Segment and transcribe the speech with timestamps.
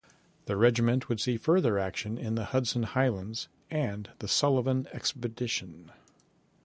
[0.45, 5.91] The regiment would see further action in the Hudson Highlands and the Sullivan Expedition.